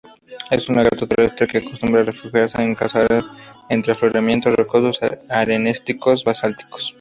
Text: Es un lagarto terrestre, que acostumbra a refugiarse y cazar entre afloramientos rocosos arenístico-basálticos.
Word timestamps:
Es 0.49 0.67
un 0.67 0.77
lagarto 0.77 1.05
terrestre, 1.05 1.45
que 1.47 1.59
acostumbra 1.59 2.01
a 2.01 2.05
refugiarse 2.05 2.65
y 2.67 2.75
cazar 2.75 3.21
entre 3.69 3.91
afloramientos 3.93 4.55
rocosos 4.55 4.97
arenístico-basálticos. 5.29 6.89